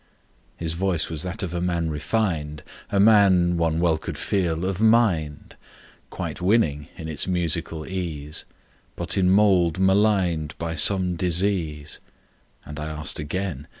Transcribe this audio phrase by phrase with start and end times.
[0.57, 4.81] His voice was that of a man refined, A man, one well could feel, of
[4.81, 5.55] mind,
[6.09, 8.45] Quite winning in its musical ease;
[8.95, 11.99] But in mould maligned By some disease;
[12.65, 13.67] And I asked again.